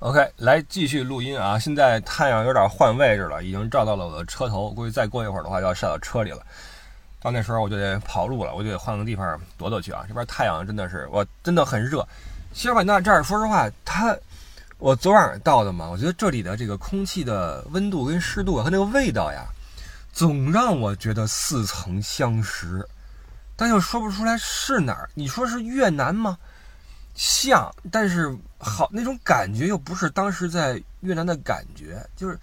[0.00, 1.58] OK，来继续录音啊！
[1.58, 6.40] 现在太阳有点换位置了，已经照到了我的车头，估计再过一会儿的话就要晒到车里了。
[7.22, 10.04] 到那时候我就得跑路了，我就得换个地方躲躲去啊！
[10.06, 12.06] 这边太阳真的是，我真的很热。
[12.52, 14.14] 西双版纳这儿，说实话，它
[14.76, 19.46] 我昨晚到的嘛，我觉得这里的这个空气的温度跟湿度和那个味道呀，
[20.12, 22.86] 总让我觉得似曾相识，
[23.56, 25.08] 但又说不出来是哪儿。
[25.14, 26.36] 你说是越南吗？
[27.14, 32.38] 像，但是好那种感觉又不是当时在越南的感觉，就是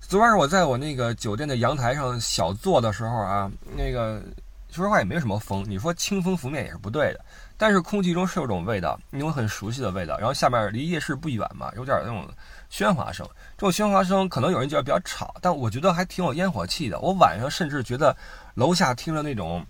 [0.00, 4.22] 昨晚上我在我那个酒店的阳台上小坐的时候啊，那个
[4.70, 7.24] 说实话也没什么风，你说清风拂面也是不对的，
[7.56, 10.16] 但是空气中是有种味道，那种很熟悉的味道。
[10.18, 12.28] 然后下面离夜市不远嘛，有点那种
[12.70, 13.28] 喧哗声，
[13.58, 17.00] 这种喧哗声可能有人觉得比较吵，但我觉得还挺有烟火气的。
[17.00, 18.16] 我晚上甚至觉得
[18.54, 19.66] 楼下听着那种。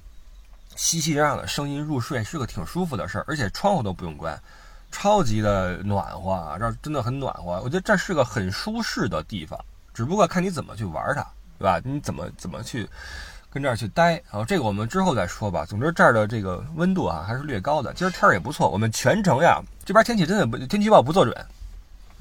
[0.76, 4.38] 熙熙攘攘的声音，入睡是个挺舒服的事儿，而且窗户都不用关，
[4.92, 6.56] 超级的暖和啊！
[6.58, 9.58] 这儿真的很暖和，我觉得这是个很舒适的地方，
[9.92, 11.26] 只不过看你怎么去玩它，
[11.58, 11.80] 对吧？
[11.82, 12.88] 你怎么怎么去
[13.50, 14.12] 跟这儿去待？
[14.30, 15.64] 然后这个我们之后再说吧。
[15.64, 18.68] 总之这儿的这个温度啊还是略高的，今儿天儿也不错。
[18.68, 21.34] 我们全程呀，这边天气真的不，天气预报不做准。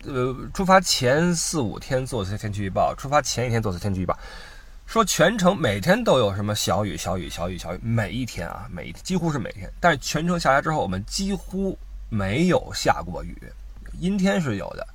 [0.06, 4.18] 呃，出发前四五天做次天气预报，出发前一天做次天气预报。
[4.86, 9.70] 说全程每天都有什么小雨、小雨、小雨、小雨，每一天啊，每几乎是每天。
[9.80, 11.78] 但是全程下来之后，我们几乎
[12.10, 13.36] 没有下过雨，
[14.00, 14.88] 阴天是有的，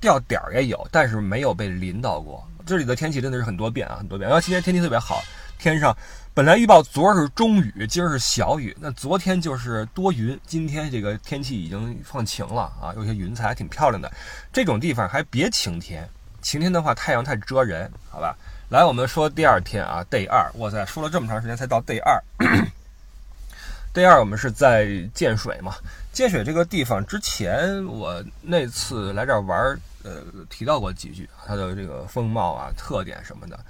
[0.00, 2.44] 掉点儿也有，但是没有被淋到过。
[2.66, 4.28] 这里的天气真的是很多变啊，很多变。
[4.28, 5.22] 然后今天天气特别好，
[5.58, 5.96] 天上
[6.32, 14.10] 本来预报昨儿是中雨，今儿是小雨，那昨天就是多云，今天这个天气已经放晴了啊，有些云彩还挺漂亮的。
[14.52, 16.08] 这种地方还别晴天，
[16.40, 18.34] 晴天的话太阳太遮人，好吧？
[18.74, 22.20] 来，我们说第二天啊，day 二，哇塞，说了这么长时间才到 day 二。
[23.94, 25.76] day 二，我们是在建水嘛？
[26.12, 33.60] 建水这个地方，之前我那次来这儿玩，呃，提到过几句，它的这个风貌啊、特点什么的，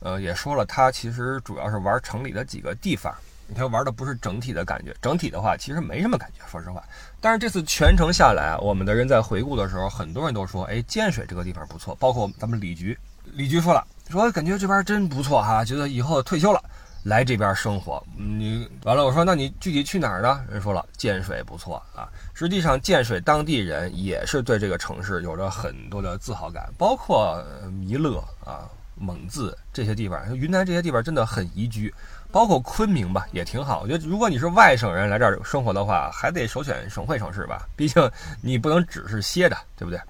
[0.00, 3.14] 呃，也说了，它其实主要是玩城里的几个地方，
[3.56, 6.84] 它玩的不是整体的感觉，整体的话其实没什么感觉，说实话。
[7.18, 13.82] 但是这次全程下来，我们的人在回顾的时候，很多人都说，哎，建水这个地方不错，包括咱们李局，李局说了。
[14.10, 16.62] 说感觉这边真不错哈，觉得以后退休了
[17.04, 18.02] 来这边生活。
[18.16, 20.44] 你完了，我说那你具体去哪儿呢？
[20.50, 22.08] 人说了，建水不错啊。
[22.34, 31.92] 实际上，建水当地人也是对这个城市有着很多的自豪感，包括弥勒啊、蒙自这些地方，云南这些地方真的很宜居。
[32.32, 33.80] 包括昆明吧，也挺好。
[33.80, 38.10] 我觉得如果你是外省人来这儿生活的话，还得首选省会城市吧，毕竟
[38.40, 40.00] 你不能只是歇着，对不对？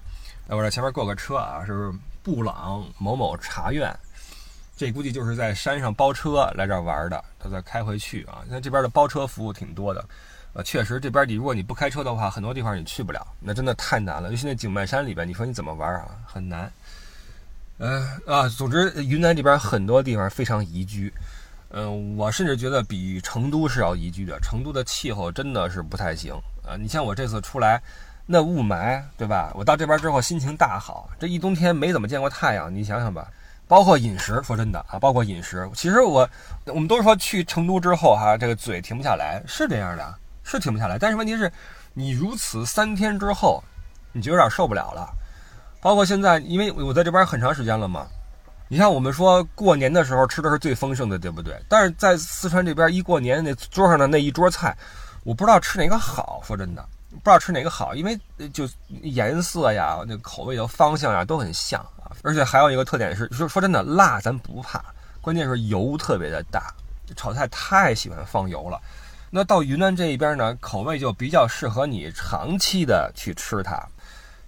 [0.47, 1.93] 那我这前面过个车啊，是不是。
[2.23, 3.91] 布朗某某茶院，
[4.77, 8.43] 这估计就是在山上包车来这儿玩的，他再开回去啊。
[8.47, 10.05] 那这边的包车服务挺多的，
[10.53, 14.29] 呃，确实这边你如果你不开车的话，很多地方你去不了，那真的太难了。
[14.29, 16.09] 尤其那景迈山里边，你说你怎么玩啊？
[16.25, 16.71] 很难。
[17.79, 21.11] 呃啊，总之云南这边很多地方非常宜居，
[21.69, 24.39] 嗯，我甚至觉得比成都是要宜居的。
[24.41, 26.33] 成都的气候真的是不太行
[26.63, 26.77] 啊。
[26.79, 27.81] 你像我这次出来。
[28.31, 29.51] 那雾霾，对吧？
[29.53, 33.27] 我到这边之后心情大好，这一冬天没怎么见过太阳，你想想吧。
[33.67, 36.29] 包括饮食，说真的啊，包括饮食，其实我
[36.65, 40.97] 我们都说去成都之后哈，这个嘴停不下来，是这样的，是停不下来。
[40.97, 41.51] 但是问题是，
[41.93, 43.63] 你如此三天之后，
[44.13, 45.09] 你就有点受不了了。
[45.81, 48.05] 包括现在，因为我在这边很长时间了嘛，
[48.67, 51.57] 你像我们说过年的时候吃的是最丰盛的，对不对？
[51.69, 54.75] 但是在四川这边一过年，那桌上的那一桌菜，
[55.23, 56.85] 我不知道吃哪个好，说真的。
[57.11, 58.19] 不知道吃哪个好，因为
[58.53, 58.67] 就
[59.01, 62.09] 颜色呀、那口味的方向呀都很像啊。
[62.23, 64.83] 而且还有一个特点是，说说真的，辣咱不怕，
[65.21, 66.73] 关键是油特别的大，
[67.15, 68.81] 炒菜太喜欢放油了。
[69.29, 73.81] 那到云南这一边呢，口味就比较适合你长期的去吃它，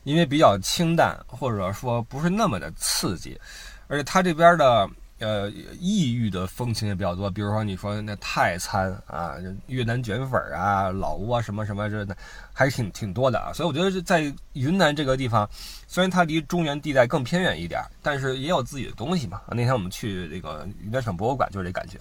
[0.04, 3.40] 因为比较清淡，或者说不是那么的刺激，
[3.88, 4.90] 而且它这边的。
[5.24, 9.36] 呃，异域的风情也比较多，比如说你说那泰餐啊，
[9.68, 12.16] 越南卷粉啊，老挝什么什么这的，
[12.54, 13.52] 还是挺挺多的啊。
[13.54, 15.50] 所以我觉得在云南这个地方，
[15.88, 19.42] 虽然它离中原地带更偏远一点，但是也有自己的东西嘛。
[19.48, 21.98] 那天我们去这个云南省博物馆就是这感觉，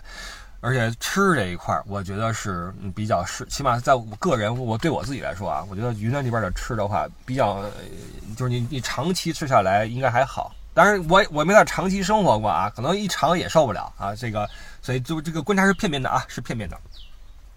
[0.61, 7.63] 而且吃这一块，我觉得是比较是，起码在我个人我对我自己来说啊，我觉得云南这边的吃的话，比较
[8.37, 10.55] 就是你你长期吃下来应该还好。
[10.75, 14.15] 当然，我我没在长期生活过啊，可能一尝也受不了啊。
[14.15, 14.49] 这个，
[14.81, 16.79] 所以就这个观察是片面的啊，是片面的。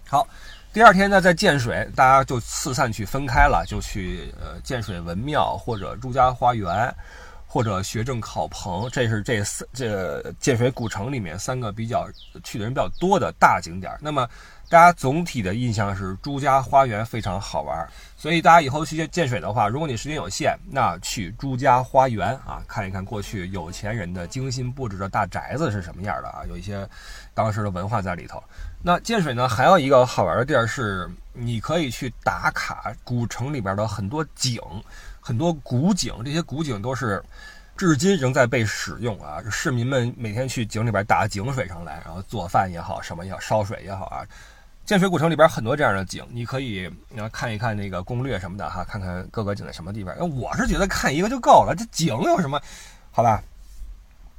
[0.08, 0.28] 好，
[0.74, 6.94] 第二天呢，在建水，大家就四散去分开了，就去呃建水文庙或者朱家花园
[7.48, 12.06] 或者学政考棚，这是这三这建水古城里面三个比较
[12.44, 13.98] 去的人比较多的大景点。
[14.02, 14.28] 那么
[14.68, 26.88] 大家总体的印象是朱家花园非常好玩，所以大家以后去建水的话，如果你时间有限，那去朱家花园啊，看一看过去有钱人的精心布置的大宅子是什么样的啊，有一些
[27.34, 28.44] 当时的文化在里头。
[28.82, 34.60] 那建水呢，还有一个好玩的地儿是，你可以去打卡古城里边的很多景，
[35.20, 37.24] 很多古景，这些古景都是。
[37.78, 39.44] 至今仍在被使用啊！
[39.52, 44.24] 市民们每天去井里边打井水上来，然后做饭也好，什么也好，烧水也好啊。
[44.86, 46.86] 建水古城里边很多这样的井，你可以
[47.18, 50.16] 啊看一看那个攻略什么的哈，看看各个井在什么地方。
[50.38, 52.62] 我是觉得看一个就够了，这井有什么？
[53.12, 53.42] 好吧，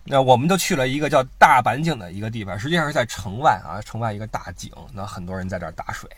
[0.05, 6.09] 那我们就去了一个叫大板井的一个地方，实际上是在城外啊，城外一个大井，那很多人在这儿打水。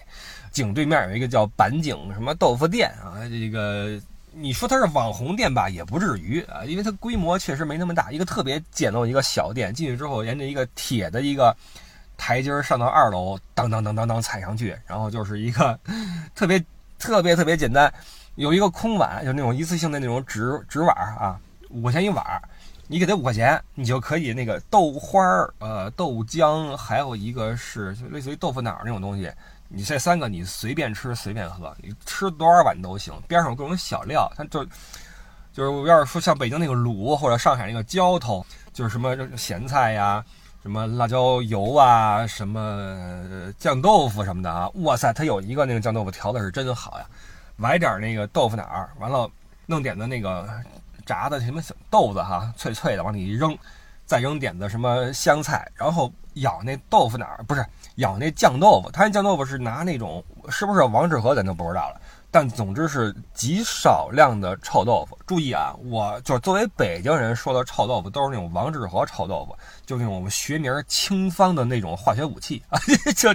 [0.50, 4.00] 井对面有一个叫板井什么豆腐店啊，这个。
[4.40, 9.72] 你说它是网红店吧，也不至于啊，因为它规模确实没那么大，一个特别简陋一个小店。
[9.74, 11.56] 进去之后，沿着一个铁的一个
[12.18, 15.78] 台阶上到二楼，当当当当当踩上去，然后就是一个
[16.34, 16.62] 特别
[16.98, 17.90] 特别特别简单，
[18.34, 22.22] 有一个空碗，就那种一次性的那种纸纸碗啊，五块钱一碗，
[22.88, 29.32] 你给他五块钱，你就可以那个豆花儿、呃豆浆，还有一个是类似于豆腐脑那种东西。
[29.70, 33.12] 你这三个你随便吃随便喝，你吃多少碗都行。
[33.28, 34.64] 边上有各种小料，它就
[35.52, 40.24] 就是我要是说像北京那个卤或者上海那个浇头，就是什么咸菜呀、
[40.62, 44.68] 什么辣椒油啊、什么酱豆腐什么的啊。
[44.82, 47.06] 哇塞，它有一个那个酱豆腐调的是真好呀，
[47.58, 49.30] 崴点那个豆腐脑儿，完了
[49.66, 50.48] 弄点的那个
[51.06, 53.56] 炸的什么小豆子哈，脆脆的往里一扔，
[54.04, 57.64] 再扔点的什么香菜，然后咬那豆腐脑儿不是。
[57.96, 65.18] 咬那酱豆腐，他那酱豆腐是拿那种是不是王致和咱就不知道了，但总之是极少量的臭豆腐。
[65.26, 72.78] 注意啊，我就是作为北京人说的臭豆腐，都是那种王致和臭豆腐，就那种学名清方的那种化学武器啊，
[73.16, 73.34] 这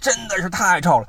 [0.00, 1.06] 真的是太臭了。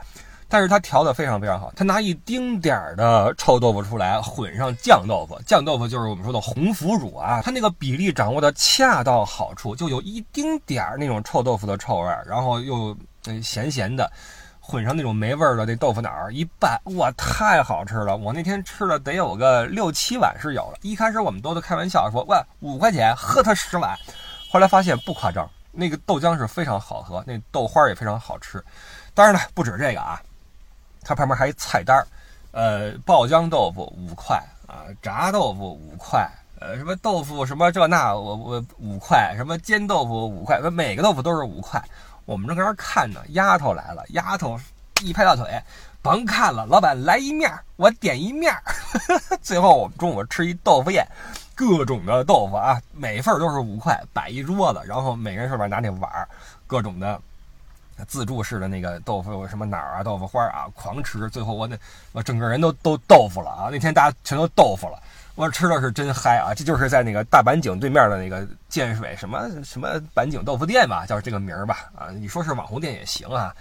[0.48, 12.96] 但是他调的非常非常好，他拿一丁点儿的臭豆腐出来混上酱豆腐，酱豆腐就是我们说的红腐乳啊，他那个比例掌握的恰到好处，就有一丁点儿那种臭豆腐的臭味儿，然后又
[13.42, 14.10] 咸咸的，
[14.68, 18.18] 混上那种没味儿的那豆腐脑儿一拌，哇，太好吃了！
[18.18, 20.80] 我那天吃了得有个六七碗是有了。
[20.82, 23.96] 一开始我们都在开玩笑说，哇，五块钱喝它十碗，
[24.50, 28.64] 后来发现不夸张，那个豆浆是非常好喝，那豆花也非常好吃。
[29.14, 30.20] 当然了，不止这个啊。
[31.04, 32.08] 它旁边还菜单儿，
[32.52, 34.36] 呃，爆浆豆腐五块
[34.68, 36.28] 啊，炸豆腐五块，
[36.60, 41.80] 呃，什么豆腐什么这那我我五块，什么煎豆腐五块，每个豆腐都是五块。
[42.26, 44.60] 我们正搁那看呢，丫头来了，丫头
[45.02, 45.62] 一拍大腿，
[46.02, 48.54] 甭看了，老板来一面，我点一面。
[49.42, 51.08] 最后我们中午吃一豆腐宴，
[51.54, 56.28] 各种的豆腐啊，每份都是五块，摆一桌子，然后每个人上面拿那碗儿，
[56.68, 57.20] 各种的。
[58.10, 61.78] 自助式的那个豆腐什么脑啊、豆腐花啊，狂吃，最后我那
[62.12, 63.70] 我整个人都都豆腐了啊！
[63.72, 65.02] 那天大家全都豆腐了，
[65.36, 66.54] 我吃的是真嗨啊！
[66.56, 72.08] 这就是在那个大板井对面的那个建水什么什么板井豆腐店吧，叫这个名儿吧啊！
[72.10, 73.54] 你说是网红店也行啊。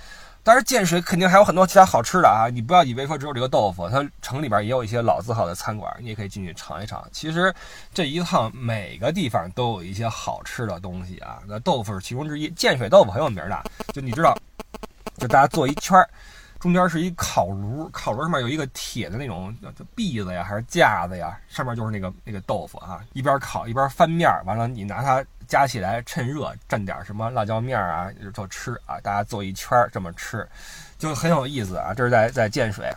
[0.47, 2.49] 但是建水肯定还有很多其他好吃的啊！
[2.53, 7.03] 你不要以为说只有这个豆腐，它城里边也有一些老字号的餐馆，你也可以进去尝一尝。
[7.11, 7.53] 其实
[7.93, 11.39] 这一趟每个地方都有一些好吃的东西啊。
[11.49, 14.37] 那豆腐是其中之一，建水豆腐很有名的，就你知道，
[15.17, 16.09] 就大家坐一圈儿，
[16.65, 25.23] 中间是一烤炉，烤炉上面有一个铁的那种叫篦子呀还是架子呀，上面就是那个那个豆腐啊，一边烤一边翻面，完了你拿它。
[25.47, 28.99] 夹起来趁热蘸点什么辣椒面啊，就吃啊！
[29.03, 30.49] 大家坐一圈这么吃，
[30.97, 31.93] 就很有意思啊！
[31.95, 32.91] 这是在在建水，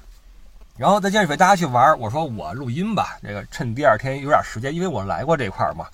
[0.77, 2.00] 然后在建水大家去玩。
[2.00, 5.88] 我说我录音吧，这个趁第二天有点时间，因为我来过这块嘛。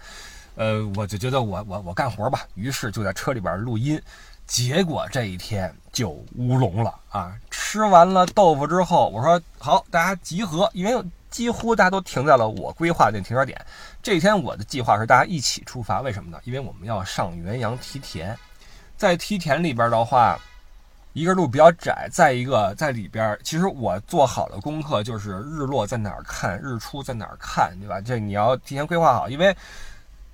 [0.53, 3.99] 呃，我就觉得我我我干活吧，于是就在车里边录音。
[4.45, 7.33] 结果这一天就乌龙了啊！
[7.49, 11.01] 吃完了豆腐之后，我说好，大家集合，因为。
[11.33, 13.59] 几乎大家都停在了我规划的那停车点。
[14.03, 16.37] 这天我的计划是大家一起出发，为什么呢？
[16.43, 18.37] 因为我们要上元阳梯田，
[18.97, 20.37] 在梯田里边的话，
[21.13, 27.99] 一个路比较窄，再一个在里边，其实我做好的功课就是日落在哪儿看，日出在哪儿看，对吧？
[27.99, 29.57] 这你要提前规划好，因为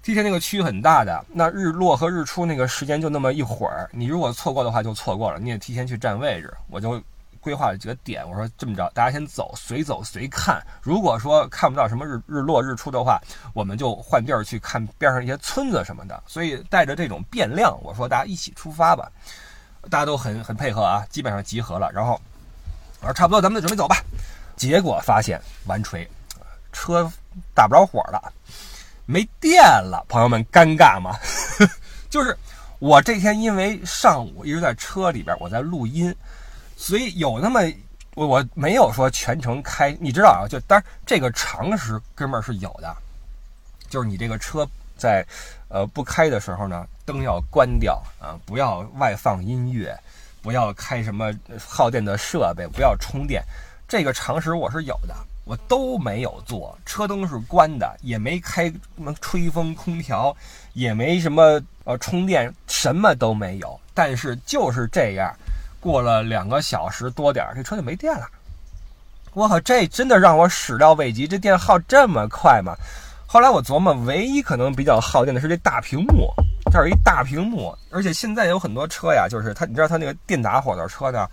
[0.10, 7.01] 梯田那个区域很大的，那日落和日出那个时间就那么一会儿，你如果错过的话就错过了，你也提前去占位置，我就。
[7.42, 10.62] 规划了几个点，我说这么着，大家先走，随走随看。
[10.82, 13.18] 如果说看不到什么日日落日出的话，
[13.54, 16.22] 我们就换地儿去看边上一些村子什么的。
[16.28, 19.10] 所以带着这种变量，我说大家一起出发吧。
[19.89, 21.89] 大家都很很配合啊，基本上集合了。
[21.94, 22.20] 然后
[23.00, 23.96] 我说差不多，咱们就准备走吧。
[24.58, 26.06] 结果发现完锤，
[26.74, 27.10] 车
[27.56, 28.34] 打不着火了，
[29.12, 30.06] 没电了。
[30.08, 31.18] 朋友们，尴尬吗？
[32.12, 32.38] 就是
[32.78, 36.16] 我这天因为上午一直在车里边，我在录音，
[36.78, 37.60] 所以有那么
[38.13, 39.98] 我我没有说全程开。
[40.00, 42.96] 你知道啊，就当然这个常识哥们儿是有的，
[43.89, 45.25] 就是你这个车在
[45.70, 50.00] 呃不开的时候呢，灯要关掉啊，不要外放音乐，
[50.44, 51.34] 不要开什么
[51.68, 53.44] 耗电的设备，不要充电。
[53.88, 55.16] 这个常识我是有的。
[55.50, 60.36] 我都没有做，车灯是关的，也没开什么吹风空调，
[60.74, 63.79] 也没什么呃充电，什么都没有。
[63.96, 65.36] 但是就是这样，
[65.79, 68.27] 过了两个小时多点儿，这车就没电了。
[69.34, 72.75] 我靠，这真的让我始料未及，这电耗这么快吗？
[73.25, 76.32] 后来我琢磨，唯一可能比较耗电的是这大屏幕，
[76.72, 81.27] 这是一大屏幕，而且现在有很多车呀，就是它，你知道它那个电打火的车呢。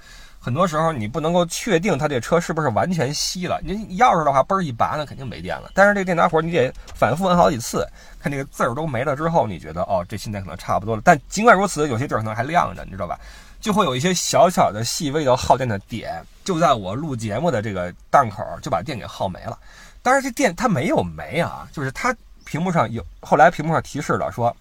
[0.47, 3.61] 很多时候你不能够确定它这车是不是完全熄了。
[3.65, 5.73] 你钥匙的话嘣儿一拔，那肯定没电了。
[5.75, 7.85] 但是这个电打火你得反复摁好几次，
[8.21, 11.03] 看这个字儿都没了之后，你觉得哦，这现在可能差不多了。
[11.05, 13.19] 但尽管如此，有些地儿可能还亮着，你知道吧？
[13.61, 19.59] 就会有一些小小的细微的耗电的点，就在我录节目的这个档口就把电给耗没了。
[20.01, 24.57] 当然这电它没有没啊，就是它屏幕上有后来屏幕上提示了说，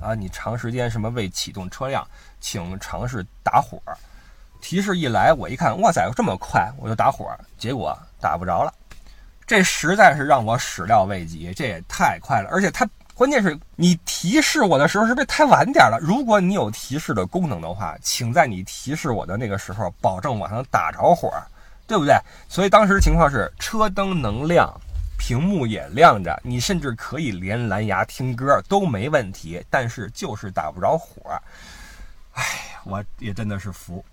[0.00, 2.04] 啊，你长时间什么未启动车辆，
[2.40, 3.80] 请尝试打火。
[4.60, 8.72] 提示一来，我一看，哇塞，这么快，我就打火，结果打不着了。
[9.46, 12.48] 这实在是让我始料未及，这也太快了。
[12.50, 15.98] 而且它关键是你提示我的时候是不是太晚点了？
[16.02, 21.32] 如果你有提示的功能的话，请在你提示我的那个时候，保证我能打着火，
[21.86, 22.14] 对不对？
[22.48, 24.68] 所以当时情况是车灯能亮，
[25.16, 31.40] 屏幕也亮着，你甚至可以连蓝牙听歌都没问题，但是就是打不着火。
[32.32, 32.42] 哎，
[32.84, 34.04] 我也真的是服。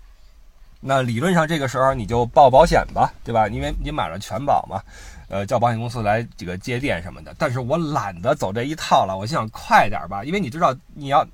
[0.86, 3.48] 那理论上这个时候你就报保险吧，对吧？
[3.48, 4.82] 因为你买了全保嘛，
[5.28, 7.34] 呃，叫保险公司来这个接电什么的。
[7.38, 11.26] 但是我懒得走这一套了，我想快点吧，因为你知道你要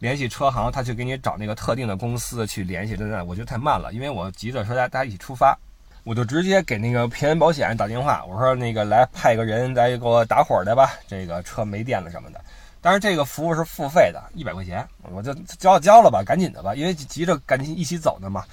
[0.00, 3.90] 联系车行，他去给你找那个特定的公司去联系，真的我觉得太慢了。
[3.94, 5.58] 因为我急着说大家一起出发，
[6.04, 12.40] 我就直接给那个平安保险打电话，我说那个来派个人来给我打火的吧，这个车没电了什么的。
[12.82, 18.44] 当然这个服务是付费的，一百块钱，我就交交了吧，赶紧的吧，因为急着赶紧一起走的嘛。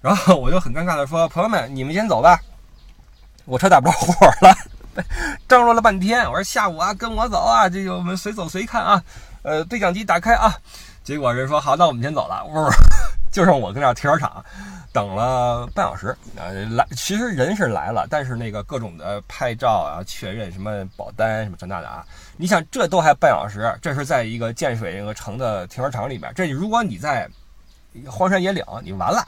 [0.00, 2.40] 然后我就很尴尬的说：“朋友们，你们先走吧，
[3.44, 4.54] 我车打不着火了。
[5.46, 9.02] ”张罗了半天，我说下午啊跟我走啊，这个我们随走随看啊。
[9.42, 10.54] 呃，对讲机打开啊。
[11.04, 12.68] 结果人说：“好，那我们先走了。”呜，
[13.30, 14.42] 就剩我跟这停车场
[14.92, 16.16] 等了半小时。
[16.36, 22.04] 呃，来，其实人是来了，但是那个各种的拍照啊、确认什么保单什么这那的啊，
[22.38, 26.32] 你想这都还半小时，这是在一个建水那个城的停车场里面。
[26.34, 27.28] 这如果你在
[28.06, 29.26] 荒山野岭，你完了。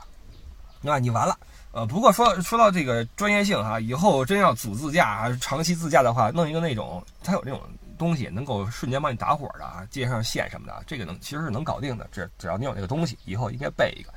[0.82, 1.38] 那你完了，
[1.70, 7.60] 呃，不过说说到这个专业性哈，以后真要组自驾啊、长期自驾的话，弄一个那种它有这种
[7.96, 12.06] 东西，能够瞬间帮你打火的啊，接上线什么的，这个能其实是能搞定的。
[12.10, 14.10] 只只要你有那个东西，以后应该备一个。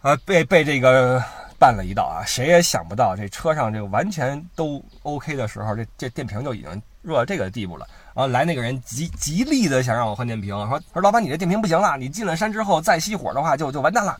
[0.00, 1.18] 啊，被被这个
[1.58, 7.84] 绊了一道啊，谁也想不到这车上这个完全都 OK 的时候，这这电瓶就已经弱到这个地步了。
[8.14, 14.16] 然后来那个人极极力的想让我换电瓶，说说老板你这电瓶不行了，你进了山之后再熄火的话就就完蛋了。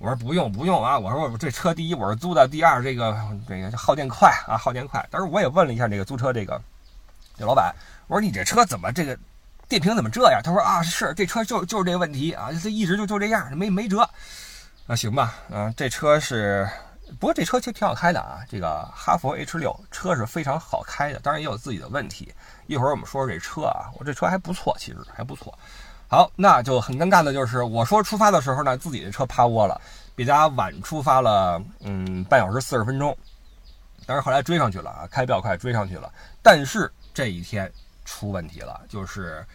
[0.00, 0.98] 我说不用不用啊！
[0.98, 3.14] 我说我这车第一我是租的，第二这个
[3.46, 5.06] 这个耗电快啊，耗电快。
[5.10, 6.58] 但是我也问了一下这个租车这个
[7.36, 7.74] 这老板，
[8.06, 9.14] 我说你这车怎么这个
[9.68, 10.40] 电瓶怎么这样？
[10.42, 14.08] 他说啊是这车就就是这个问题啊，这一直就就这样，没没辙。
[14.86, 16.66] 那行吧，嗯，这车是
[17.18, 22.32] 不过这车其实挺好开的啊，这个哈弗 H 六车是非常好开的，当然也有自己的问题。
[22.68, 25.56] 一会儿我们说说这车啊，我这车还不错，其实还不错。
[26.10, 29.80] 好，那就很尴尬的就是，我说出发的时候呢，自己的车趴窝了，
[30.16, 33.16] 比大家晚出发了，嗯，半小时四十分钟。
[34.06, 36.12] 但是后来追上去了啊，开比较快追上去了。
[36.42, 37.72] 但是这一天
[38.04, 39.46] 出问题了，就是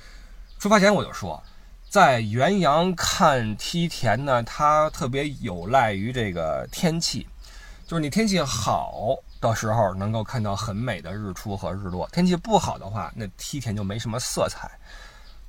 [0.58, 1.44] 出发前我就说，
[1.90, 7.28] 在元阳看梯田呢，它特别有赖于这个天气，
[7.86, 14.72] 就是你天气好的时候能够看到很美的日出和日落，天气不好的话，那梯田就没什么色彩。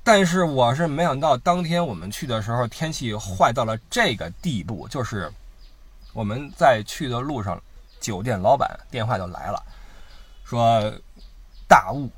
[0.07, 5.29] 但是我是没想到，当天我们去的时候天气坏到了这个地步，就是
[6.13, 7.61] 我们在去的路上，
[7.99, 9.61] 酒店老板电话就来了，
[10.45, 10.81] 说
[11.67, 12.09] 大雾，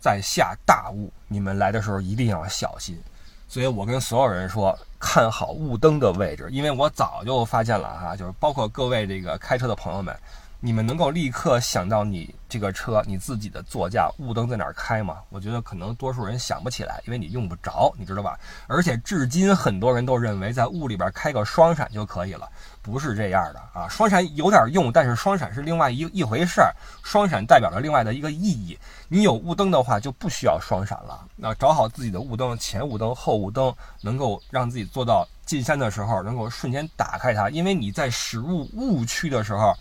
[0.00, 3.00] 在下大雾，你们来的时候一定要小心。
[3.46, 10.18] 所以我跟所有人说，看好雾灯的位置，因为我早就发现了哈，就是包括各位这个开车的朋友们，
[10.62, 15.16] 你们能够立刻想到你这个车你自己的座驾雾灯在哪儿开吗？
[15.30, 18.38] 我觉得可能多数人想不起来，因为你用不着，你知道吧？
[18.66, 22.46] 而且至今很多人都认为在雾里边开个双闪就可以了，
[22.82, 23.88] 不是这样的啊！
[23.88, 28.78] 双闪有点用，但是双闪是另外一一回事儿，双闪代表了另外的一个意义。
[29.08, 31.26] 你有雾灯的话就不需要双闪了。
[31.36, 39.74] 那找好自己的雾灯，前雾灯、后雾灯，能够让自己做到进山的时候能够瞬间打开它，因为你在驶入雾区的时候。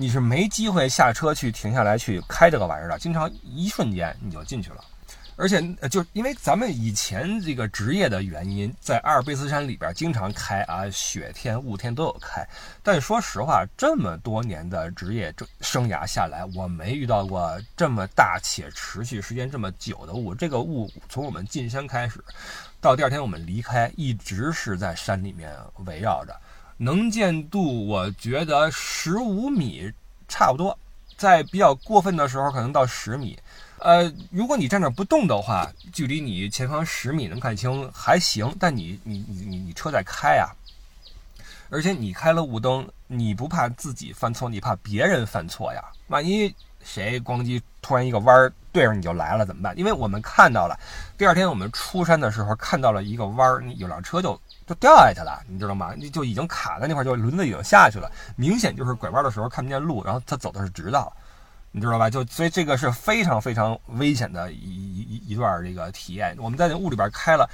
[0.00, 4.82] 你是没机会下车去停下来去开这个玩意儿的，经常一瞬间你就进去了，
[5.36, 12.42] 而且就因为咱们以前这个职业的原因，在阿尔卑斯山里边经常开啊，雪天雾天都有开。
[12.82, 20.34] 但说实话，这么多年的职业生涯下来，我没遇到过这么大且持续时间这么久的雾。
[20.34, 22.24] 这个雾从我们进山开始，
[22.80, 25.54] 到第二天我们离开，一直是在山里面
[25.84, 26.34] 围绕着。
[26.82, 29.92] 能见度我觉得十五米
[30.26, 30.78] 差不多，
[31.14, 33.38] 在比较过分的时候可能到十米。
[33.80, 38.50] 呃，如果你站那不动的话，距离你前方十米能看清还行。
[38.58, 40.48] 但你你你你你车在开啊，
[41.68, 45.84] 而且你开了雾灯，你不怕自己犯错，你怕别人犯错呀？
[46.08, 49.78] 万一谁咣叽突然一个弯儿对着你就来了怎么办？
[49.78, 50.78] 因为我们看到了，
[51.16, 54.40] 第二天我们出山的时候看到了一个弯儿，有辆车就。
[54.66, 55.94] 就掉下去了，你知道吗？
[55.96, 61.12] 你就已经卡在那块，就轮子已经下去了，明显就是拐弯的时候看不见路，然后他走的是直道，
[61.72, 62.08] 你知道吧？
[62.08, 66.36] 就所以这个是非常非常危险的一一一段这个体验。
[66.38, 67.50] 我们在那雾里边开了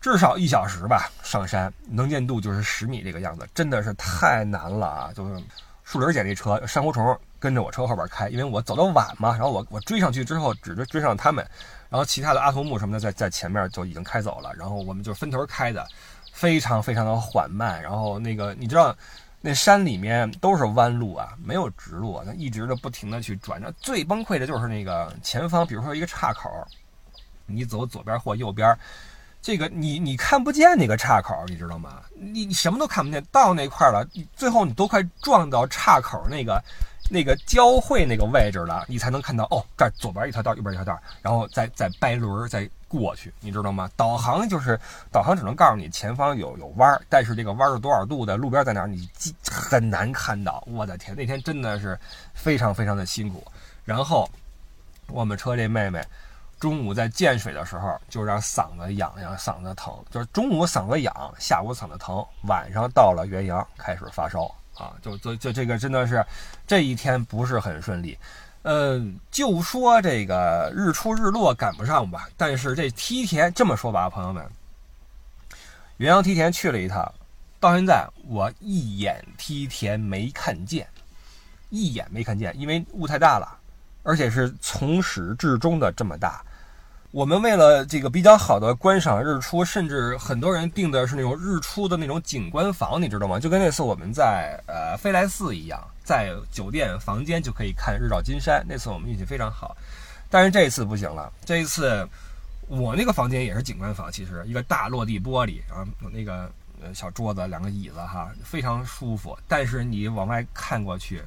[0.00, 5.10] 至少一小时吧，上山能见度就是十米这个样子，真的是太难了啊！
[5.14, 5.38] 就是
[5.84, 11.48] 树林姐那车珊瑚虫跟着我车后边开，因为我走的晚嘛，然后我我追上去之后只追追上他们，
[11.88, 15.86] 然后其他的阿童木什么的在在前面就已经开走了，然后我们就分头开的。
[16.32, 18.94] 非常非常的缓慢，然后那个你知道，
[19.40, 23.72] 那山里面都是弯路啊，没有直路，那一直的不停的去转着。
[23.80, 26.50] 最崩溃的就是那个前方，比如说一个岔口，
[27.46, 28.76] 你走左边或右边，
[29.40, 32.02] 这个你你看不见那个岔口，你知道吗？
[32.14, 36.62] 你你什么都看不见，到那块了，最后你都快撞到岔口那个。
[37.08, 43.88] 那个交汇那个位置了，你才能看到哦，这儿左边一条道，右边一条道，然后再再掰轮再过去，你知道吗？
[43.96, 44.78] 导航就是
[45.12, 49.08] 导航，只能告诉你前方有有弯儿，但是这个弯儿是多少度的，路边在哪儿，你
[49.50, 50.62] 很难看到。
[50.66, 51.98] 我的天，那天真的是
[52.34, 53.44] 非常非常的辛苦。
[53.84, 54.28] 然后
[55.08, 56.04] 我们车这妹妹
[56.58, 64.52] 中午在建水的时候就让嗓子痒痒，嗓子疼，就是中午嗓子痒，下午嗓子疼，晚上到了元阳开始发烧。
[64.76, 66.24] 啊，就就就这个真的是，
[66.66, 68.16] 这一天不是很顺利，
[68.62, 74.44] 呃，就说这个日出日落赶不上吧，但是这梯田这么说吧，朋友们，
[75.96, 77.10] 元阳梯田去了一趟，
[77.58, 80.86] 到现在我一眼梯田没看见，
[81.70, 83.58] 一眼没看见，因为雾太大了，
[84.02, 86.44] 而且是从始至终的这么大。
[87.16, 93.40] 我们为了这个比较好的观赏日出，甚至很多人订的是那种日出的那种景观房，你知道吗？
[93.40, 98.62] 就跟那次我们在呃飞来寺一样，在酒店房间就可以看日照金山。
[98.68, 99.74] 那次我们运气非常好，
[100.28, 101.32] 但是这一次不行了。
[101.42, 102.06] 这一次
[102.68, 106.52] 我那个房间也是景观房，其实一个大落地玻璃，然后那个
[106.92, 109.34] 小桌子、两个椅子，哈，非常舒服。
[109.48, 111.22] 但是你往外看过去，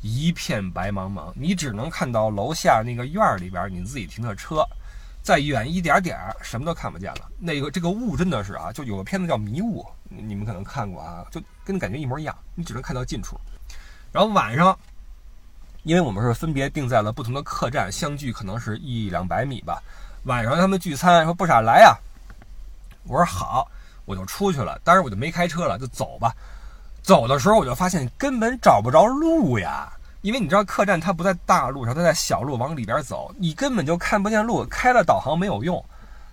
[0.00, 4.66] 一片白茫茫，你只能看到楼下那个院儿里边你自己停的车。
[5.26, 7.28] 再远一点点儿，什么都看不见了。
[7.36, 12.32] 那个这个雾真的是啊，就有个片子叫《迷雾》，你们可能看过啊，就跟感觉一模一样。
[12.54, 13.36] 你只能看到近处。
[14.12, 14.78] 然后晚上，
[15.82, 19.82] 因为我们是分别定在了不同的客栈，相距可能是一两百米吧。
[20.26, 21.98] 晚上他们聚餐，说不傻来呀。
[23.02, 23.68] 我说好，
[24.04, 24.80] 我就出去了。
[24.84, 26.32] 当时我就没开车了，就走吧。
[27.02, 29.92] 走的时候我就发现根本找不着路呀。
[30.22, 34.64] 因为你知道客栈它不在大路上，它在小路往里边走，你根本就看不见路。
[34.66, 35.84] 开了导航没有用，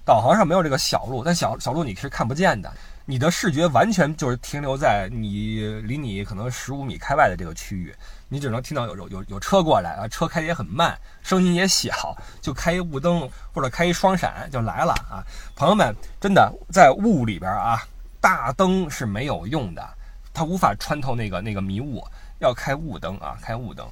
[0.04, 2.72] 导航上没有这个小路，但小小路你是看不见的。
[3.06, 7.94] 你的视觉完全就是停留在你离你可能十五米开外的这个区域，
[8.30, 15.20] 你只能听到有有有有车过来啊，车开的也很慢，声音也小，就开一雾灯或者开一双闪就来了啊。
[15.54, 17.84] 朋友们，真的在雾里边啊，
[18.22, 19.86] 大灯是没有用的，
[20.34, 22.02] 它无法穿透那个那个迷雾。
[22.44, 23.86] 要开雾灯啊，开雾灯。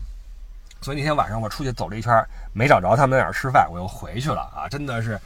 [0.81, 4.67] 所以那天晚上我出去走了一圈，没找着他们在哪儿吃饭，我又回去了啊！
[4.67, 5.19] 真的是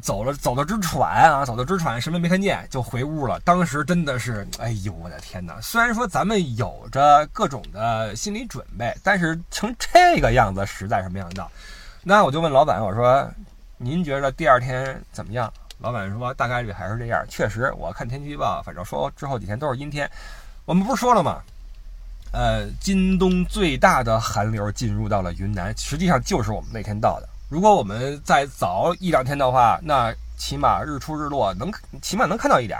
[0.00, 3.38] 走了走的直喘啊，走的直喘，什么也没看见，就回屋了。
[3.44, 5.60] 当时真的是，哎呦我的天哪！
[5.60, 11.48] 虽然说咱们有着各种的心理准备，但是成这个样子实在是没想到。
[12.02, 13.30] 那我就问老板，我说
[13.78, 15.52] 您觉得第二天怎么样？
[15.78, 17.24] 老板说大概率还是这样。
[17.28, 20.10] 确实，我看天气预报，反正说之后几天都是阴天。
[20.64, 21.40] 我们不是说了吗？
[22.36, 27.26] 呃，今冬最大的寒流进入到了云南，实际上就是我们那天到的。
[27.48, 31.72] 如果我们再早一两天的话，那起码日出日落能，
[32.02, 32.78] 起码能看到一点。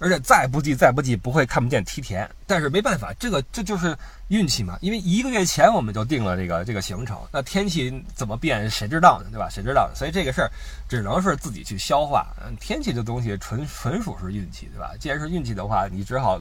[0.00, 3.96] 而且再不济再不济不会看不见梯田，但是没办法，这个这就是
[4.28, 4.76] 运气嘛。
[4.80, 9.26] 因为一个月前我们就定了这个这个行程，那天气怎么变谁知道呢？
[9.30, 9.46] 对吧？
[9.48, 9.94] 谁知道呢？
[9.94, 10.50] 所以这个事儿
[10.88, 12.26] 只能是自己去消化。
[12.42, 14.92] 嗯，天气这东西纯纯属是运气，对吧？
[14.98, 16.40] 既然是运气的话，你只好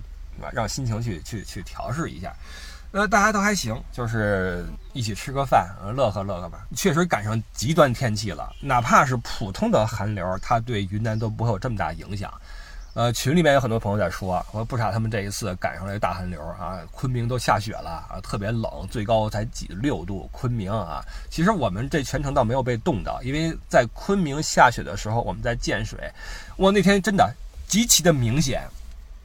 [0.53, 2.33] 让心情去去去调试一下。
[2.91, 6.65] 呃，大家都还行，就是一起吃个饭，乐呵乐呵吧。
[6.75, 12.33] 确实赶上极端天气了，哪怕是普通的寒流，它对云南都不会有这么大影响。
[12.95, 20.27] 呃，群里面有很多朋友在说，说不傻，他们这一次赶上了大寒流啊，昆明都下雪了啊，特别冷，最高才几六度。
[20.31, 20.99] 昆明啊，
[21.29, 26.11] 其实我们这全程倒没有被冻到，因为在昆明下雪的时候，我们在建水，
[26.57, 27.31] 哇，那天真的
[27.67, 28.67] 极其的明显。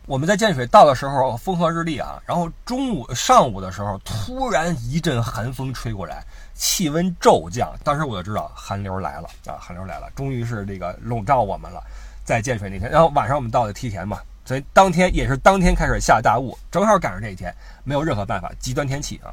[0.07, 11.83] 我们在建水到的时候风和日丽啊，然后中午上午的时候突然一阵寒风吹过来，气温骤降，当时我就知道寒流来了啊，寒流来了，终于是这个笼罩我们了。
[12.23, 19.33] 在建水那天，然后晚上我们到的梯田嘛，所以当天也是当天开始下大雾，正好赶上这一天，没有任何办法，极端天气啊。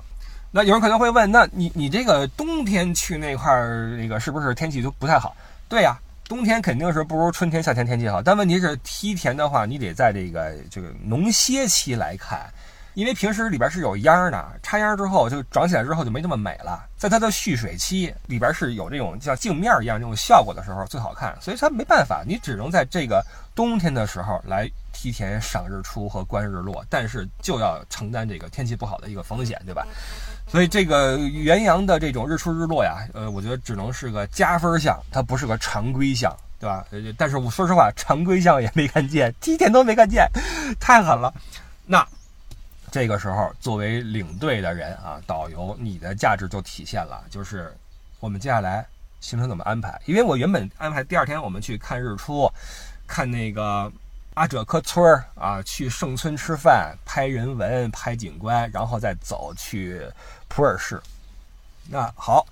[0.52, 5.36] 那有人可能会问，那你你这个冬天去那块儿，那个是不是天气就不太好？
[5.68, 5.98] 对呀，
[6.32, 12.50] 冬天肯定是不如春天、夏天天气好，但问题是梯田的话，你得在这个这个农歇期来看。
[12.94, 16.88] 因为平时里边是有秧的，插秧之后就长起来之后就没那么美了。
[16.96, 23.22] 在它的蓄水期里边是有这种像镜面一样这种效果的时候最好看，所以它没办法，你只能在这个
[23.54, 29.86] 冬天的时候来梯田赏日出和观日落，但是就要承担这个天气不好的一个风险，对吧？
[30.52, 36.86] 所以这个元阳的这种日出日落呀，呃，我觉得只能是个加分项，它不是个常规项，对吧？
[37.18, 40.30] 但是我说实话，常规项也没看见，梯田都没看见，
[40.80, 41.34] 太狠了。
[41.86, 42.06] 那。
[42.92, 47.24] 这个时候，作为领队的人啊，导游，你的价值就体现了。
[47.30, 47.74] 就是
[48.20, 48.86] 我们接下来
[49.22, 49.98] 行程怎么安排？
[50.06, 52.52] 因为我原本安排第二天我们去看日出，
[53.08, 53.90] 看那个
[54.42, 60.02] 阿者科村儿啊，去圣村吃饭、拍人文、拍景观，然后再走去
[60.48, 61.00] 普洱市。
[61.88, 62.44] 那好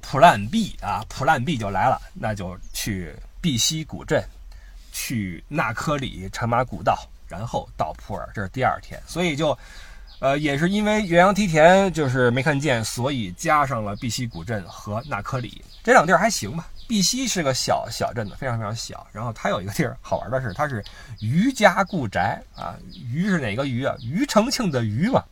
[0.00, 4.26] 普烂毕啊普烂毕就来了，那就去碧溪古镇，
[4.90, 6.98] 去纳科里茶马古道。
[7.26, 9.56] 然后到普洱，这是第二天，所以就，
[10.20, 16.66] 呃，也是因为元阳梯田就是没看见，所以加上了碧溪古镇和纳科里这两地儿还行吧。
[16.88, 19.06] 碧溪是个小小镇子，非常非常小。
[19.12, 20.82] 然后它有一个地儿好玩的是，它是
[21.20, 22.74] 余家故宅啊。
[23.12, 23.94] 余是哪个余啊？
[24.02, 25.22] 余承庆的余嘛。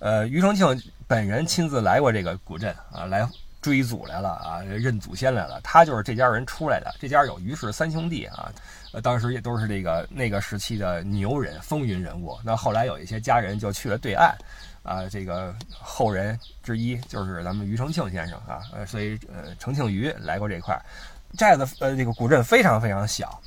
[0.00, 3.26] 呃，余承庆本人亲自来过这个古镇啊，来
[3.62, 5.60] 追祖来了啊，认祖先来了。
[5.62, 6.94] 他就是这家人出来的。
[7.00, 8.52] 这家有余氏三兄弟啊。
[8.92, 12.38] 呃，当时也都是这个那个时期的牛人、风云人物。
[12.42, 14.34] 那后来有一些家人就去了对岸，
[14.82, 18.62] 啊，这个后人之一就是咱们余承庆先生啊。
[18.72, 20.80] 呃，所以呃，承庆余来过这块
[21.36, 23.38] 寨子，呃，这个古镇非常非常小，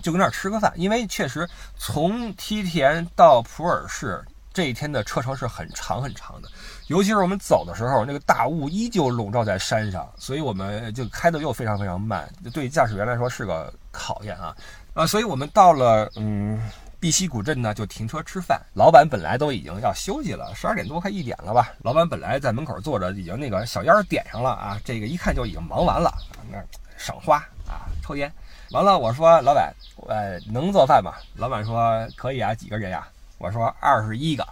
[0.00, 0.72] 就跟那儿吃个饭。
[0.76, 6.48] 因为确实从梯田到普洱市这一天的车程是很长很长的，
[6.86, 13.74] 尤其是我们走的时候，那个大雾依旧笼罩在山上，所以我们就开的又非常非常慢，对驾驶员来说是个。
[13.92, 14.56] 考验啊，
[14.94, 16.60] 啊，所以我们到了嗯
[16.98, 18.60] 碧溪古镇呢，就停车吃饭。
[18.74, 21.72] 老板本来都已经要休息了，十二点多快一点了吧。
[21.82, 26.12] 老板本来在门口坐着，已经那个小烟点上了啊，这个一看就已经忙完了，
[26.50, 26.58] 那
[26.96, 27.36] 赏花
[27.68, 28.32] 啊，抽烟。
[28.70, 29.74] 完了，我说老板，
[30.08, 31.12] 呃，能做饭吗？
[31.36, 33.06] 老板说可以啊，几个人呀？
[33.38, 34.46] 我说二十一个。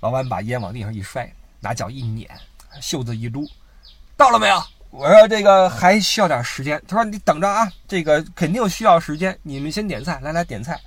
[0.00, 2.30] 老板把烟往地上一摔，拿脚一撵，
[2.80, 3.48] 袖子一撸，
[4.16, 4.62] 到了没有？
[4.96, 6.82] 我说这个还需要点时间。
[6.88, 9.38] 他说你等着啊，这个肯定需要时间。
[9.42, 10.80] 你们先点菜，来来点菜。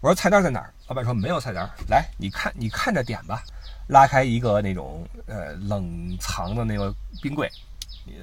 [0.00, 0.70] 我说菜单在哪儿？
[0.88, 1.66] 老板说没有菜单。
[1.88, 3.42] 来，你看你看着点吧。
[3.86, 7.50] 拉开一个那种呃冷藏的那个冰柜，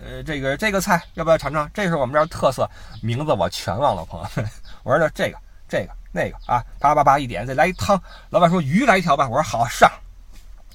[0.06, 1.70] 呃这个这个菜要不要尝尝？
[1.74, 2.70] 这是我们这儿特色，
[3.02, 4.48] 名字我全忘了，朋友们。
[4.84, 8.00] 我说那这个这个那个啊，叭叭叭一点，再来一汤。
[8.30, 9.28] 老板说鱼来一条吧。
[9.28, 9.92] 我说好上。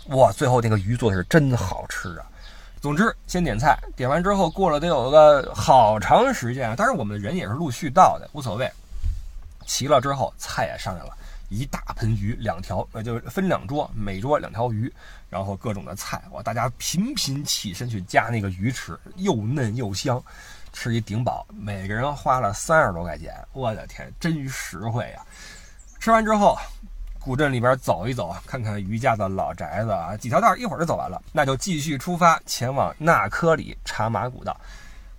[0.09, 2.27] 哇，最后那个鱼做的是真好吃啊。
[2.83, 8.69] 总之，先点菜，点完之后过了得有个好长时间，当然我们的人也是陆续到的，无所谓。
[9.65, 11.17] 齐了之后，菜也上来了，
[11.49, 14.93] 一大盆鱼，两条，呃，就分两桌，每桌两条鱼，
[15.31, 20.21] 然后各种的菜，哇，大家频频起身去夹那个鱼吃，又嫩又香，
[20.73, 25.25] 吃一顶饱，每个人花了三十多块钱，我的天，真实惠呀！
[26.01, 26.59] 吃完之后。
[27.25, 34.55] 古镇里边走一走，看看余家的老宅子啊，几条道一会儿就走完了，那就继续出发前往纳科里茶马古道。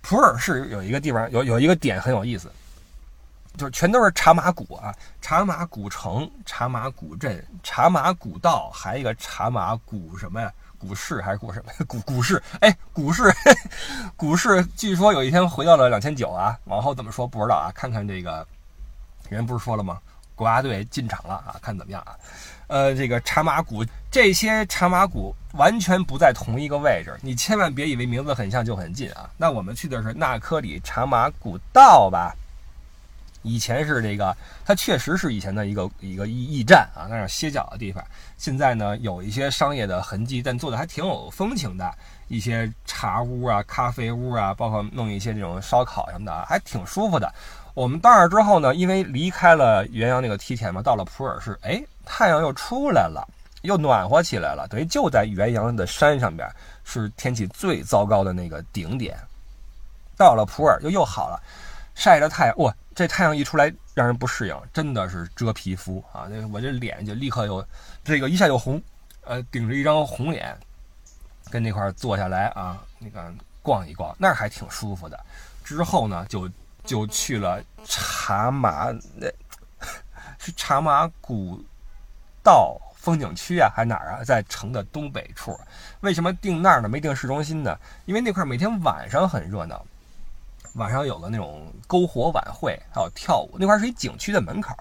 [0.02, 2.52] 普洱市有一个地方有有一个点很有意思，
[3.56, 10.52] 就是全都是茶马古啊，茶马古城、茶马古镇、茶马古道，还有一个茶马古什么呀？
[10.76, 11.72] 股市还是股什么？
[11.86, 12.42] 股股市？
[12.60, 13.34] 哎，股市，
[14.14, 17.72] 股市，据说有一天回到了两千九啊，往后怎么说不知道啊？
[17.74, 18.46] 看看这个，
[19.30, 19.98] 人不是说了吗？
[20.34, 22.16] 国家队进场了啊，看怎么样啊？
[22.66, 29.28] 呃，这个茶马古，这些茶马古完全不在同一个位置，你千万别以为名字很像就很近啊。
[29.36, 32.34] 那我们去的是纳科里茶马古道吧？
[33.42, 38.02] 以前是这个，它确实是以前的一个一个驿驿站啊，那是歇脚的地方。
[38.38, 41.94] 现在呢，有一些商业的痕迹，但做的还挺有风情的，
[42.28, 47.30] 一些茶屋啊、咖啡屋啊，包括弄一些这种烧烤什么的，还挺舒服的。
[47.74, 53.28] 我们到那儿之后呢，因为离开了元阳那个梯田嘛，到了普洱市，哎，太阳又出来了，
[53.62, 56.48] 又暖和起来了，等于就在元阳的山上边，
[56.84, 59.18] 是天气最糟糕的那个顶点。
[60.16, 61.42] 到了普洱就又好了，
[61.94, 62.74] 晒着太阳，哇！
[62.94, 66.28] 这太阳一出来，让人不适应，真的是遮皮肤啊！
[66.30, 67.66] 那我这脸就立刻又
[68.04, 68.80] 这个一下就红，
[69.24, 70.56] 呃，顶着一张红脸，
[71.50, 75.18] 跟那块坐下来啊，那个逛一逛，那还挺舒服的。
[75.64, 76.48] 之后呢，就
[76.84, 79.26] 就去了茶马，那
[80.38, 81.64] 是茶马古
[82.42, 84.24] 道风景区啊，还哪儿啊？
[84.24, 85.58] 在城的东北处。
[86.00, 86.88] 为什么定那儿呢？
[86.88, 87.76] 没定市中心呢？
[88.04, 89.84] 因为那块每天晚上很热闹。
[90.74, 94.74] 晚上有个那种篝火晚会，还有跳舞，那块是一景区的门口。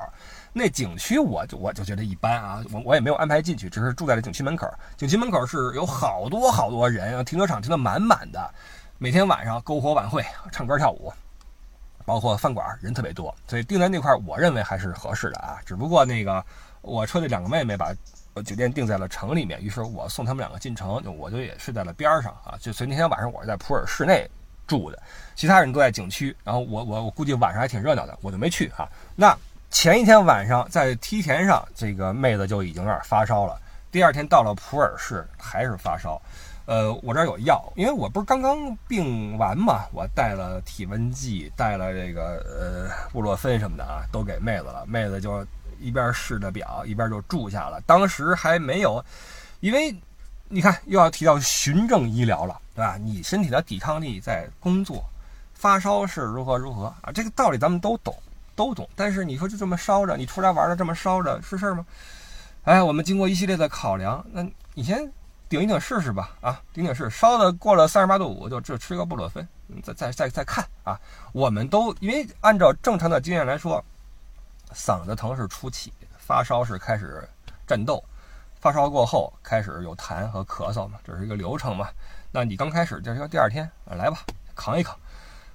[0.51, 4.67] 那景区我就我就觉得一般啊，我我也没有安排进去，只是住在了景区门口。
[4.97, 8.53] 景区门口是有好多好多人，停车场停得满满的。
[8.97, 11.13] 每天晚上篝火晚会，唱歌跳舞，
[12.05, 15.59] 包括饭馆人特别多，所以定在那块，我认为还是合适的啊。
[15.65, 16.43] 只不过那个
[16.81, 17.93] 我车的两个妹妹把
[18.45, 22.55] 酒店定在了城里面，于是我送他们两个进城，我就也睡在了边上啊。
[22.59, 24.29] 就所以那天晚上我是在普洱市内。
[24.65, 24.97] 住的，
[25.35, 28.87] 其他人都在景区，然后我我我估计晚上还挺热闹的，我就没去哈。
[29.13, 29.37] 那
[29.69, 33.59] 前一天晚上在梯田上，这个妹子就已经有点发烧了。
[33.91, 36.19] 第二天到了普洱市还是发烧，
[36.65, 44.85] 呃，我这儿有药，因为我不是刚刚病完嘛，我带了体温计，带了这个呃布洛芬什么的啊，都给妹子了。
[44.85, 45.45] 妹子就
[45.79, 47.81] 一边试着表，一边就住下了。
[47.85, 49.03] 当时还没有，
[49.59, 49.95] 因为。
[50.49, 52.95] 你看，又要提到循证医疗了，对吧？
[52.95, 55.03] 你身体的抵抗力在工作，
[55.55, 57.11] 发烧是如何如何啊？
[57.11, 58.15] 这个道理咱们都懂，
[58.55, 58.87] 都懂。
[58.95, 61.83] 但是你说就这么烧着，你出来玩的这么烧着，是事儿吗？
[62.65, 64.45] 哎，我们经过一系列的考量，那
[64.75, 65.11] 你先
[65.53, 69.47] 顶一顶试试吧，啊，顶顶试，烧的过了三十八度五，就就吃个布洛芬，
[69.83, 70.99] 再再再再看啊。
[71.31, 73.79] 我们都因为按照正常的经验来说，
[74.73, 77.29] 嗓子疼是初期，发烧是开始
[77.67, 78.03] 战斗。
[78.59, 81.87] 发烧过后开始有痰和咳嗽嘛，这是一个流程嘛。
[82.31, 84.21] 那你刚开始就是说第二天来吧，
[84.55, 84.97] 扛一扛，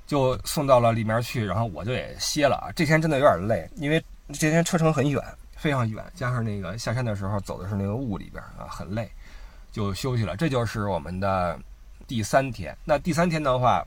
[0.06, 2.70] 就送到了里面去，然后我就也歇了啊。
[2.76, 5.20] 这天真的有点累，因为这天车程很远，
[5.56, 9.10] 非常远，加上那个下山的时候走的是那个雾里边啊，很累，
[9.72, 10.36] 就休息了。
[10.36, 11.58] 这就是我们的
[12.06, 12.76] 第三天。
[12.84, 13.84] 那第三天的话。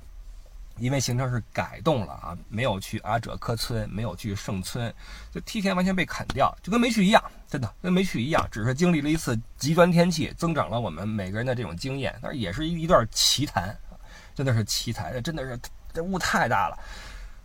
[0.79, 4.91] 因为行程是改动了啊，没有去阿者科村，没有去圣村，
[5.29, 13.77] 就梯田完全被砍掉，就跟没去一样，真的跟没去一样，只是经历了一次极端天气，增长了我们每个人的这种经验，但是也是一一段奇谈，
[14.33, 15.59] 真的是奇谈，真的是
[15.93, 16.79] 这雾太大了。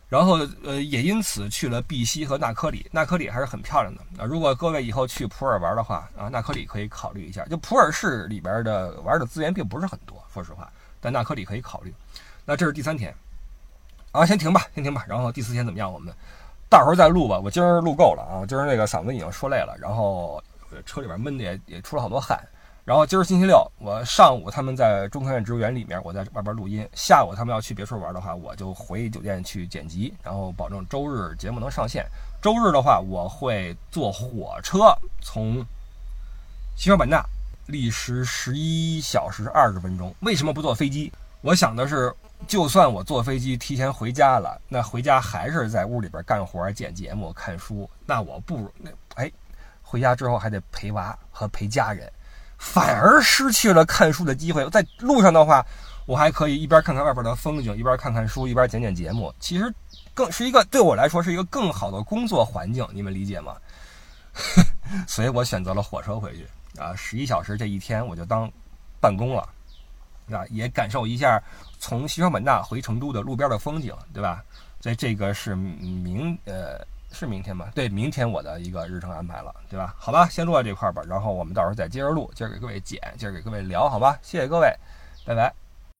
[0.08, 4.24] 然后呃，也因此去了碧溪和纳科里，纳科里还是很漂亮的啊。
[4.24, 7.44] 如果各位以后去普洱玩的话啊，纳科里可以考虑一下。
[7.46, 11.92] 就普洱市里边的玩的资源并不是很多，说实话，但纳科里可以考虑。
[12.44, 13.12] 那这是第三天。
[14.12, 15.04] 啊，先停吧，先停吧。
[15.08, 15.92] 然后第四天怎么样？
[15.92, 16.14] 我们
[16.70, 17.38] 到时候再录吧。
[17.38, 20.42] 我今儿录够了啊，今儿那个嗓子已经说累了，然后
[20.86, 22.38] 车里边闷的也也出了好多汗。
[22.86, 26.88] 然后今儿星期六，我上午他们在中科院植物园里面，我在外边录音。
[26.94, 32.06] 下午他们要去别处玩的话，我就回酒店去剪辑，然后保证周日节目能上线。
[32.40, 35.56] 周日的话，我会坐火车从
[36.76, 37.20] 西双版纳，
[37.66, 40.14] 历时十一小时二十分钟。
[40.20, 41.12] 为什么不坐飞机？
[41.40, 42.14] 我想的是。
[42.46, 47.88] 就算我坐飞机提前回家了，那回家还是在屋里边干活、剪节目、看书。
[48.04, 49.32] 那我不如那哎，
[49.82, 52.12] 回家之后还得陪娃和陪家人，
[52.58, 54.68] 反而失去了看书的机会。
[54.70, 55.64] 在路上的话，
[56.06, 59.34] 我还可以一边看看外边的风景，一边看看书，一边剪剪节目。
[59.38, 59.72] 其实
[60.14, 63.56] 更是一个对我来说是一个更好的工作环境，你们理解吗？
[65.08, 66.46] 所以我选择了火车回去
[66.80, 68.50] 啊，十一小时这一天我就当
[69.00, 69.48] 办公了，
[70.30, 71.42] 啊，也感受一下。
[71.78, 74.42] 从西双版纳回成都的路边的风景，对吧？
[74.80, 76.80] 所以这个是明呃
[77.16, 77.70] 是明天吗？
[77.74, 79.94] 对，明天我的一个日程安排了，对吧？
[79.98, 84.18] 好吧，先录到这块儿吧，然后我们到时候再接着录，接着给各位剪，接着给各位聊，好吧？
[84.22, 84.72] 谢谢各位，
[85.24, 85.65] 拜拜。